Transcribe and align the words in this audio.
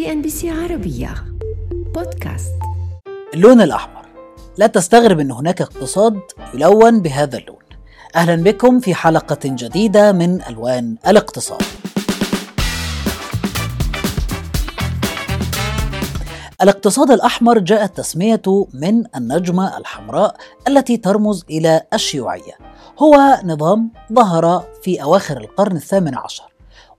سي 0.00 0.12
إن 0.12 0.22
بي 0.22 0.30
سي 0.30 0.50
عربية. 0.50 1.14
بودكاست. 1.70 2.52
اللون 3.34 3.60
الأحمر. 3.60 4.06
لا 4.58 4.66
تستغرب 4.66 5.20
أن 5.20 5.30
هناك 5.30 5.62
اقتصاد 5.62 6.20
يلون 6.54 7.02
بهذا 7.02 7.38
اللون. 7.38 7.62
أهلا 8.16 8.42
بكم 8.42 8.80
في 8.80 8.94
حلقة 8.94 9.38
جديدة 9.44 10.12
من 10.12 10.42
ألوان 10.42 10.96
الاقتصاد. 11.06 11.62
الاقتصاد 16.62 17.10
الأحمر 17.10 17.58
جاءت 17.58 17.96
تسميته 17.96 18.68
من 18.74 19.04
النجمة 19.16 19.78
الحمراء 19.78 20.36
التي 20.68 20.96
ترمز 20.96 21.44
إلى 21.50 21.82
الشيوعية. 21.94 22.54
هو 22.98 23.40
نظام 23.44 23.92
ظهر 24.12 24.64
في 24.82 25.02
أواخر 25.02 25.36
القرن 25.36 25.76
الثامن 25.76 26.14
عشر 26.14 26.52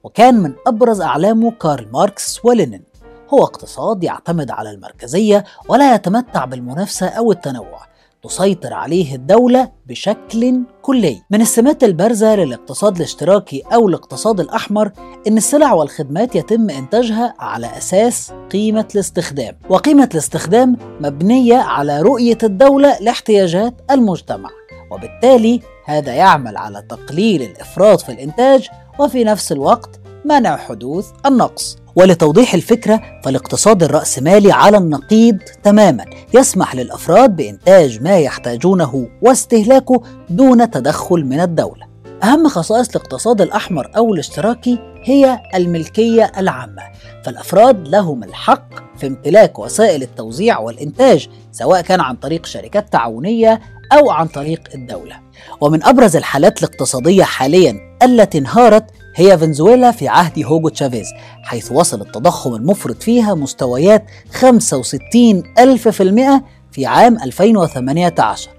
وكان 0.04 0.36
من 0.36 0.54
أبرز 0.68 1.02
أعلامه 1.02 1.52
كارل 1.52 1.88
ماركس 1.91 2.45
ولينين. 2.45 2.90
هو 3.34 3.43
اقتصاد 3.43 4.04
يعتمد 4.04 4.51
على 4.51 4.71
المركزية 4.71 5.43
ولا 5.69 5.96
يتمتع 5.96 6.46
بالمنافسة 6.46 7.07
أو 7.07 7.32
التنوع. 7.32 7.92
تسيطر 8.24 8.74
عليه 8.74 9.15
الدولة 9.15 9.71
بشكل 9.88 10.61
كلي. 10.82 11.21
من 11.29 11.41
السمات 11.41 11.83
البارزة 11.83 12.36
للاقتصاد 12.36 12.96
الاشتراكي 12.96 13.64
أو 13.74 13.88
الاقتصاد 13.88 14.39
الأحمر 14.39 14.91
إن 15.28 15.38
السلع 15.38 15.74
والخدمات 15.74 16.36
يتم 16.36 16.69
إنتاجها 16.69 17.33
على 17.39 17.78
أساس 17.78 18.33
قيمة 18.52 18.88
الاستخدام. 18.96 19.57
وقيمة 19.69 20.10
الاستخدام 20.13 20.77
مبنية 21.00 21.57
على 21.57 22.02
رؤية 22.02 22.38
الدولة 22.43 22.97
لاحتياجات 23.00 23.74
المجتمع. 23.91 24.50
وبالتالي 24.91 25.61
هذا 25.86 26.13
يعمل 26.13 26.57
على 26.57 26.82
تقليل 26.82 27.41
الإفراط 27.41 28.02
في 28.02 28.11
الإنتاج 28.11 28.69
وفي 29.00 29.24
نفس 29.24 29.52
الوقت 29.52 30.00
منع 30.25 30.57
حدوث 30.57 31.11
النقص. 31.25 31.80
ولتوضيح 31.95 32.53
الفكرة 32.53 33.02
فالاقتصاد 33.23 33.83
الرأسمالي 33.83 34.52
على 34.52 34.77
النقيض 34.77 35.38
تماما. 35.63 36.05
يسمح 36.33 36.75
للأفراد 36.75 37.35
بإنتاج 37.35 38.02
ما 38.02 38.19
يحتاجونه 38.19 39.07
واستهلاكه 39.21 40.01
دون 40.29 40.71
تدخل 40.71 41.25
من 41.25 41.39
الدولة. 41.39 41.91
أهم 42.23 42.47
خصائص 42.47 42.89
الاقتصاد 42.89 43.41
الأحمر 43.41 43.91
أو 43.97 44.13
الاشتراكي 44.13 44.79
هي 45.03 45.39
الملكية 45.55 46.31
العامة. 46.38 46.81
فالأفراد 47.25 47.88
لهم 47.88 48.23
الحق 48.23 48.69
في 48.97 49.07
امتلاك 49.07 49.59
وسائل 49.59 50.01
التوزيع 50.01 50.59
والإنتاج 50.59 51.29
سواء 51.51 51.81
كان 51.81 52.01
عن 52.01 52.16
طريق 52.16 52.45
شركات 52.45 52.94
تعاونية 52.94 53.61
أو 53.91 54.11
عن 54.11 54.27
طريق 54.27 54.61
الدولة. 54.75 55.16
ومن 55.61 55.83
أبرز 55.83 56.16
الحالات 56.16 56.63
الاقتصادية 56.63 57.23
حاليا 57.23 57.97
التي 58.03 58.38
انهارت 58.38 58.85
هي 59.15 59.37
فنزويلا 59.37 59.91
في 59.91 60.07
عهد 60.07 60.45
هوجو 60.45 60.69
تشافيز 60.69 61.07
حيث 61.43 61.71
وصل 61.71 62.01
التضخم 62.01 62.55
المفرط 62.55 63.03
فيها 63.03 63.33
مستويات 63.35 64.05
65 64.33 65.43
ألف 65.59 65.87
في 65.87 66.03
المئة 66.03 66.43
في 66.71 66.85
عام 66.85 67.17
2018 67.23 68.49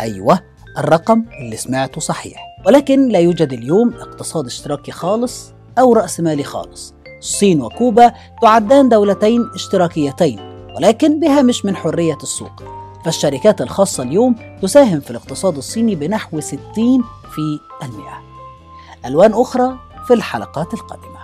أيوة 0.00 0.40
الرقم 0.78 1.24
اللي 1.40 1.56
سمعته 1.56 2.00
صحيح. 2.00 2.44
ولكن 2.66 3.08
لا 3.08 3.18
يوجد 3.18 3.52
اليوم 3.52 3.94
اقتصاد 3.94 4.46
اشتراكي 4.46 4.92
خالص 4.92 5.52
أو 5.78 5.92
رأسمالي 5.92 6.44
خالص. 6.44 6.94
الصين 7.18 7.62
وكوبا 7.62 8.12
تعدان 8.42 8.88
دولتين 8.88 9.50
اشتراكيتين 9.54 10.38
ولكن 10.76 11.20
بهامش 11.20 11.64
من 11.64 11.76
حرية 11.76 12.18
السوق. 12.22 12.62
فالشركات 13.04 13.60
الخاصة 13.60 14.02
اليوم 14.02 14.36
تساهم 14.62 15.00
في 15.00 15.10
الاقتصاد 15.10 15.56
الصيني 15.56 15.94
بنحو 15.94 16.40
60 16.40 16.58
في 17.34 17.58
المئة. 17.82 18.22
ألوان 19.06 19.32
أخرى 19.32 19.78
في 20.08 20.14
الحلقات 20.14 20.74
القادمة. 20.74 21.17